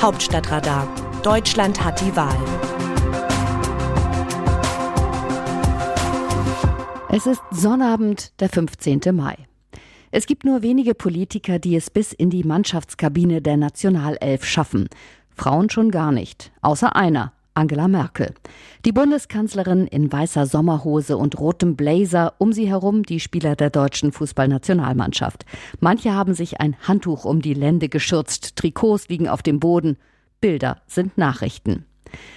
[0.00, 0.88] Hauptstadtradar.
[1.22, 2.34] Deutschland hat die Wahl.
[7.10, 9.02] Es ist Sonnabend, der 15.
[9.12, 9.36] Mai.
[10.10, 14.88] Es gibt nur wenige Politiker, die es bis in die Mannschaftskabine der Nationalelf schaffen.
[15.28, 18.34] Frauen schon gar nicht, außer einer, Angela Merkel.
[18.84, 24.12] Die Bundeskanzlerin in weißer Sommerhose und rotem Blazer, um sie herum die Spieler der deutschen
[24.12, 25.44] Fußballnationalmannschaft.
[25.80, 29.96] Manche haben sich ein Handtuch um die Lände geschürzt, Trikots liegen auf dem Boden.
[30.40, 31.84] Bilder sind Nachrichten.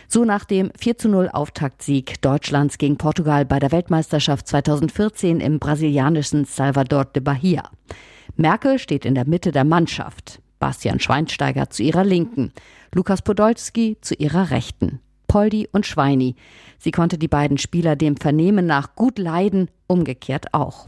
[0.08, 5.60] So nach dem 4 zu 0 Auftaktsieg Deutschlands gegen Portugal bei der Weltmeisterschaft 2014 im
[5.60, 7.70] brasilianischen Salvador de Bahia.
[8.36, 10.43] Merkel steht in der Mitte der Mannschaft.
[10.64, 12.54] Bastian Schweinsteiger zu ihrer Linken,
[12.96, 15.02] Lukas Podolski zu ihrer Rechten.
[15.28, 16.38] Poldi und Schweini.
[16.80, 20.86] Sie konnte die beiden Spieler dem Vernehmen nach gut leiden, umgekehrt auch.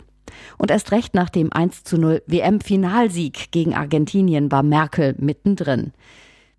[0.57, 5.91] Und erst recht nach dem 1 zu 0 WM-Finalsieg gegen Argentinien war Merkel mittendrin.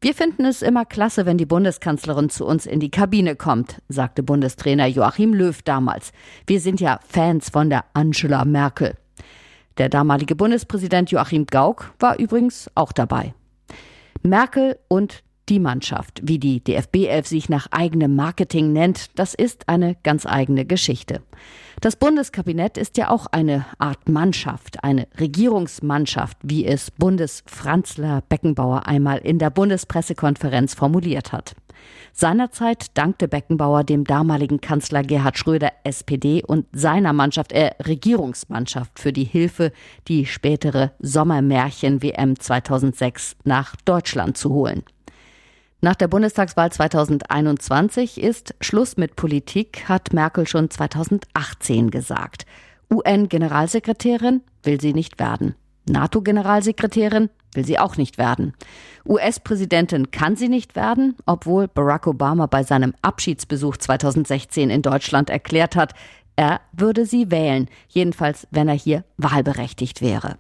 [0.02, 4.22] Wir finden es immer klasse, wenn die Bundeskanzlerin zu uns in die Kabine kommt, sagte
[4.22, 6.12] Bundestrainer Joachim Löw damals.
[6.46, 8.92] Wir sind ja Fans von der Angela Merkel.
[9.78, 13.34] Der damalige Bundespräsident Joachim Gauck war übrigens auch dabei.
[14.22, 19.68] Merkel und die Mannschaft, wie die DFB 11 sich nach eigenem Marketing nennt, das ist
[19.68, 21.22] eine ganz eigene Geschichte.
[21.80, 29.18] Das Bundeskabinett ist ja auch eine Art Mannschaft, eine Regierungsmannschaft, wie es Bundesfranzler Beckenbauer einmal
[29.18, 31.54] in der Bundespressekonferenz formuliert hat.
[32.12, 39.12] Seinerzeit dankte Beckenbauer dem damaligen Kanzler Gerhard Schröder SPD und seiner Mannschaft, äh, Regierungsmannschaft für
[39.12, 39.72] die Hilfe,
[40.08, 44.82] die spätere Sommermärchen WM 2006 nach Deutschland zu holen.
[45.82, 52.46] Nach der Bundestagswahl 2021 ist Schluss mit Politik, hat Merkel schon 2018 gesagt.
[52.90, 55.54] UN-Generalsekretärin will sie nicht werden.
[55.88, 58.52] NATO-Generalsekretärin will sie auch nicht werden.
[59.06, 65.76] US-Präsidentin kann sie nicht werden, obwohl Barack Obama bei seinem Abschiedsbesuch 2016 in Deutschland erklärt
[65.76, 65.94] hat,
[66.36, 70.36] er würde sie wählen, jedenfalls wenn er hier wahlberechtigt wäre.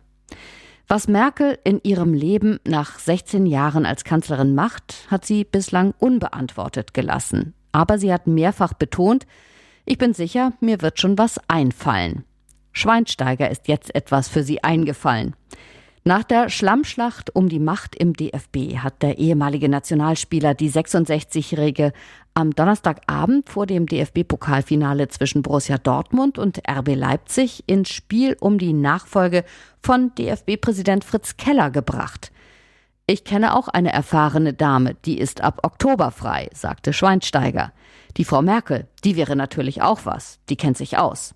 [0.88, 6.94] Was Merkel in ihrem Leben nach 16 Jahren als Kanzlerin macht, hat sie bislang unbeantwortet
[6.94, 7.54] gelassen.
[7.72, 9.26] Aber sie hat mehrfach betont,
[9.84, 12.24] ich bin sicher, mir wird schon was einfallen.
[12.76, 15.34] Schweinsteiger ist jetzt etwas für sie eingefallen.
[16.04, 21.94] Nach der Schlammschlacht um die Macht im DFB hat der ehemalige Nationalspieler die 66-Jährige
[22.34, 28.74] am Donnerstagabend vor dem DFB-Pokalfinale zwischen Borussia Dortmund und RB Leipzig ins Spiel um die
[28.74, 29.44] Nachfolge
[29.82, 32.30] von DFB-Präsident Fritz Keller gebracht.
[33.06, 37.72] Ich kenne auch eine erfahrene Dame, die ist ab Oktober frei, sagte Schweinsteiger.
[38.18, 41.34] Die Frau Merkel, die wäre natürlich auch was, die kennt sich aus.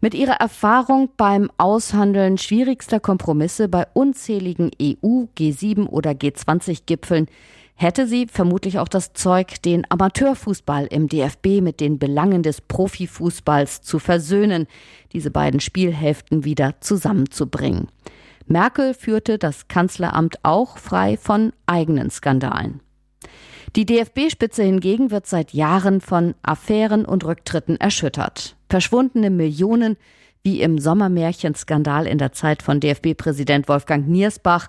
[0.00, 7.26] Mit ihrer Erfahrung beim Aushandeln schwierigster Kompromisse bei unzähligen EU, G7 oder G20-Gipfeln
[7.74, 13.82] hätte sie vermutlich auch das Zeug, den Amateurfußball im DFB mit den Belangen des Profifußballs
[13.82, 14.68] zu versöhnen,
[15.12, 17.88] diese beiden Spielhälften wieder zusammenzubringen.
[18.46, 22.80] Merkel führte das Kanzleramt auch frei von eigenen Skandalen.
[23.74, 28.57] Die DFB-Spitze hingegen wird seit Jahren von Affären und Rücktritten erschüttert.
[28.68, 29.96] Verschwundene Millionen,
[30.42, 34.68] wie im Sommermärchenskandal in der Zeit von DFB-Präsident Wolfgang Niersbach.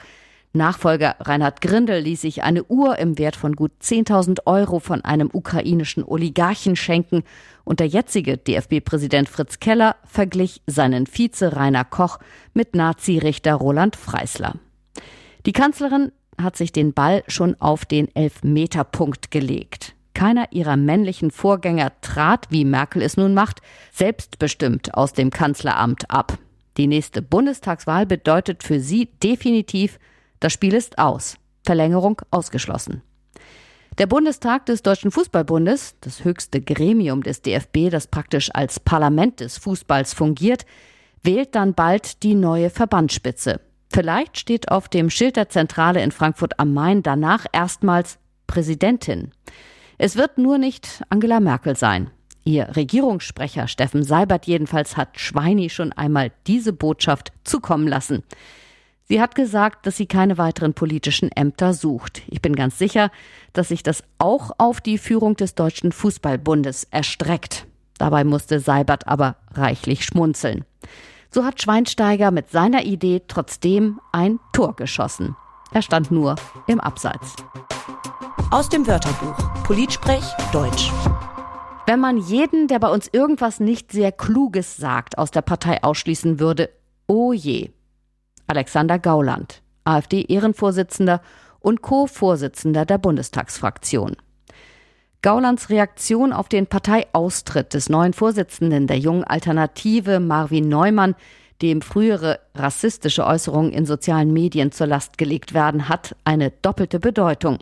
[0.51, 5.29] Nachfolger Reinhard Grindel ließ sich eine Uhr im Wert von gut 10.000 Euro von einem
[5.31, 7.23] ukrainischen Oligarchen schenken
[7.63, 12.17] und der jetzige DFB-Präsident Fritz Keller verglich seinen Vize Rainer Koch
[12.53, 14.55] mit Nazi-Richter Roland Freisler.
[15.45, 16.11] Die Kanzlerin
[16.41, 19.93] hat sich den Ball schon auf den Elfmeterpunkt gelegt.
[20.19, 23.61] Keiner ihrer männlichen Vorgänger trat, wie Merkel es nun macht,
[23.93, 26.37] selbstbestimmt aus dem Kanzleramt ab.
[26.75, 29.97] Die nächste Bundestagswahl bedeutet für sie definitiv,
[30.41, 31.37] das Spiel ist aus.
[31.63, 33.01] Verlängerung ausgeschlossen.
[33.97, 39.57] Der Bundestag des Deutschen Fußballbundes, das höchste Gremium des DFB, das praktisch als Parlament des
[39.57, 40.65] Fußballs fungiert,
[41.23, 43.61] wählt dann bald die neue Verbandsspitze.
[43.89, 49.31] Vielleicht steht auf dem Schild der Zentrale in Frankfurt am Main danach erstmals Präsidentin.
[50.01, 52.09] Es wird nur nicht Angela Merkel sein.
[52.45, 58.23] Ihr Regierungssprecher Steffen Seibert jedenfalls hat Schweini schon einmal diese Botschaft zukommen lassen.
[59.09, 62.21] Sie hat gesagt, dass sie keine weiteren politischen Ämter sucht.
[62.27, 63.11] Ich bin ganz sicher,
[63.51, 67.67] dass sich das auch auf die Führung des Deutschen Fußballbundes erstreckt.
[67.97, 70.63] Dabei musste Seibert aber reichlich schmunzeln.
[71.29, 75.35] So hat Schweinsteiger mit seiner Idee trotzdem ein Tor geschossen.
[75.73, 76.35] Er stand nur
[76.67, 77.35] im Abseits.
[78.51, 80.91] Aus dem Wörterbuch Politsprech Deutsch.
[81.85, 86.39] Wenn man jeden, der bei uns irgendwas nicht sehr Kluges sagt, aus der Partei ausschließen
[86.39, 86.71] würde,
[87.05, 87.69] oh je.
[88.47, 91.21] Alexander Gauland, AfD-Ehrenvorsitzender
[91.59, 94.15] und Co-Vorsitzender der Bundestagsfraktion.
[95.21, 101.13] Gaulands Reaktion auf den Parteiaustritt des neuen Vorsitzenden der jungen Alternative Marvin Neumann,
[101.61, 107.59] dem frühere rassistische Äußerungen in sozialen Medien zur Last gelegt werden, hat eine doppelte Bedeutung.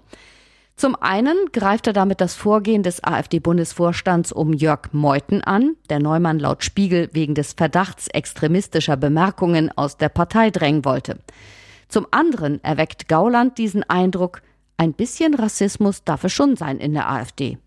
[0.77, 6.37] Zum einen greift er damit das Vorgehen des AfD-Bundesvorstands um Jörg Meuthen an, der Neumann
[6.37, 11.17] laut Spiegel wegen des Verdachts extremistischer Bemerkungen aus der Partei drängen wollte.
[11.87, 14.43] Zum anderen erweckt Gauland diesen Eindruck,
[14.77, 17.57] ein bisschen Rassismus darf es schon sein in der AfD.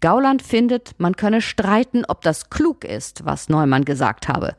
[0.00, 4.56] Gauland findet, man könne streiten, ob das klug ist, was Neumann gesagt habe.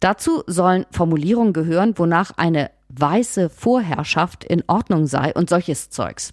[0.00, 6.32] Dazu sollen Formulierungen gehören, wonach eine weiße Vorherrschaft in Ordnung sei und solches Zeugs.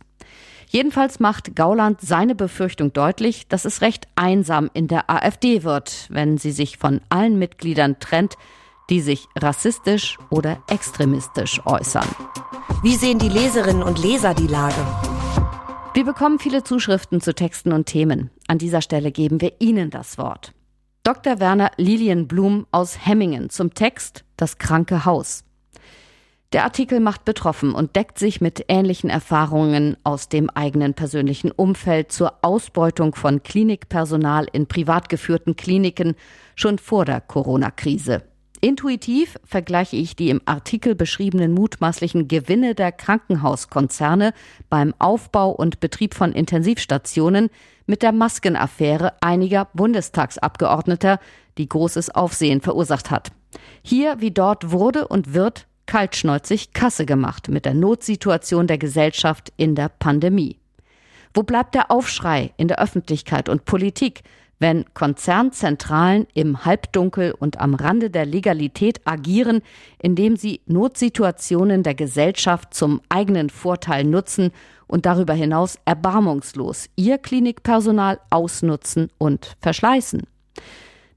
[0.72, 6.38] Jedenfalls macht Gauland seine Befürchtung deutlich, dass es recht einsam in der AfD wird, wenn
[6.38, 8.36] sie sich von allen Mitgliedern trennt,
[8.92, 12.08] die sich rassistisch oder extremistisch äußern.
[12.84, 14.86] Wie sehen die Leserinnen und Leser die Lage?
[15.96, 18.30] Wir bekommen viele Zuschriften zu Texten und Themen.
[18.48, 20.54] An dieser Stelle geben wir Ihnen das Wort.
[21.02, 21.40] Dr.
[21.40, 25.46] Werner Lilienblum aus Hemmingen zum Text Das kranke Haus.
[26.52, 32.12] Der Artikel macht betroffen und deckt sich mit ähnlichen Erfahrungen aus dem eigenen persönlichen Umfeld
[32.12, 36.16] zur Ausbeutung von Klinikpersonal in privat geführten Kliniken
[36.56, 38.24] schon vor der Corona-Krise.
[38.62, 44.34] Intuitiv vergleiche ich die im Artikel beschriebenen mutmaßlichen Gewinne der Krankenhauskonzerne
[44.70, 47.52] beim Aufbau und Betrieb von Intensivstationen
[47.86, 51.20] mit der Maskenaffäre einiger Bundestagsabgeordneter,
[51.60, 53.32] die großes Aufsehen verursacht hat.
[53.84, 59.74] Hier wie dort wurde und wird kaltschnäuzig Kasse gemacht mit der Notsituation der Gesellschaft in
[59.74, 60.60] der Pandemie.
[61.34, 64.22] Wo bleibt der Aufschrei in der Öffentlichkeit und Politik,
[64.60, 69.62] wenn Konzernzentralen im Halbdunkel und am Rande der Legalität agieren,
[69.98, 74.52] indem sie Notsituationen der Gesellschaft zum eigenen Vorteil nutzen
[74.86, 80.22] und darüber hinaus erbarmungslos ihr Klinikpersonal ausnutzen und verschleißen?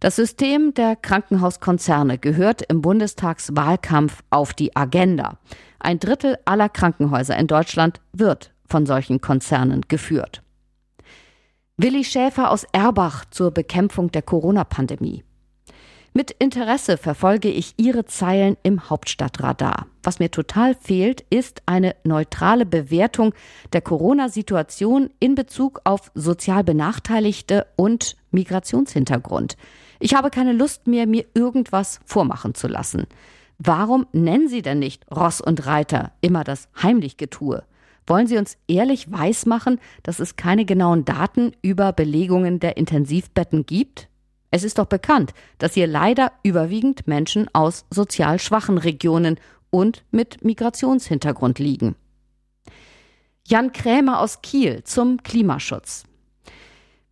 [0.03, 5.39] Das System der Krankenhauskonzerne gehört im Bundestagswahlkampf auf die Agenda.
[5.79, 10.43] Ein Drittel aller Krankenhäuser in Deutschland wird von solchen Konzernen geführt.
[11.77, 15.23] Willi Schäfer aus Erbach zur Bekämpfung der Corona-Pandemie.
[16.15, 19.87] Mit Interesse verfolge ich Ihre Zeilen im Hauptstadtradar.
[20.03, 23.33] Was mir total fehlt, ist eine neutrale Bewertung
[23.73, 29.57] der Corona-Situation in Bezug auf sozial Benachteiligte und Migrationshintergrund.
[30.01, 33.07] Ich habe keine Lust mehr, mir irgendwas vormachen zu lassen.
[33.59, 37.63] Warum nennen Sie denn nicht Ross und Reiter immer das Heimlichgetue?
[38.07, 44.09] Wollen Sie uns ehrlich weismachen, dass es keine genauen Daten über Belegungen der Intensivbetten gibt?
[44.55, 49.41] Es ist doch bekannt, dass hier leider überwiegend Menschen aus sozial schwachen Regionen
[49.71, 51.97] und mit Migrationshintergrund liegen.
[53.47, 56.05] Jan Krämer aus Kiel zum Klimaschutz.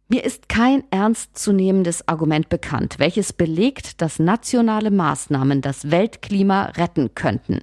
[0.09, 7.61] Mir ist kein ernstzunehmendes Argument bekannt, welches belegt, dass nationale Maßnahmen das Weltklima retten könnten.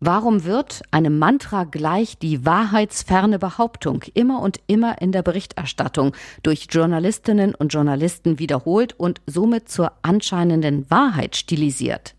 [0.00, 6.12] Warum wird einem Mantra gleich die wahrheitsferne Behauptung immer und immer in der Berichterstattung
[6.42, 12.14] durch Journalistinnen und Journalisten wiederholt und somit zur anscheinenden Wahrheit stilisiert?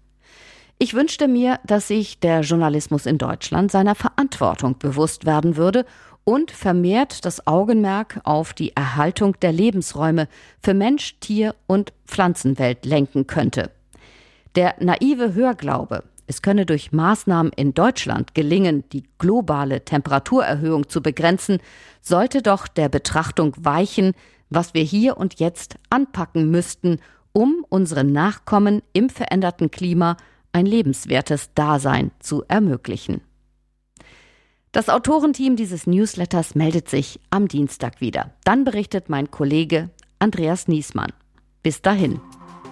[0.78, 5.86] Ich wünschte mir, dass sich der Journalismus in Deutschland seiner Verantwortung bewusst werden würde
[6.26, 10.28] und vermehrt das Augenmerk auf die Erhaltung der Lebensräume
[10.62, 13.72] für Mensch, Tier und Pflanzenwelt lenken könnte.
[14.56, 21.60] Der naive Hörglaube, es könne durch Maßnahmen in Deutschland gelingen, die globale Temperaturerhöhung zu begrenzen,
[22.02, 24.14] sollte doch der Betrachtung weichen,
[24.50, 27.00] was wir hier und jetzt anpacken müssten,
[27.32, 30.18] um unseren Nachkommen im veränderten Klima
[30.52, 33.22] ein lebenswertes Dasein zu ermöglichen.
[34.72, 38.34] Das Autorenteam dieses Newsletters meldet sich am Dienstag wieder.
[38.44, 39.90] Dann berichtet mein Kollege
[40.20, 41.14] Andreas Niesmann.
[41.64, 42.20] Bis dahin.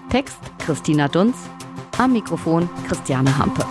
[0.10, 1.38] Text Christina Dunz,
[1.98, 3.64] am Mikrofon Christiane Hampe.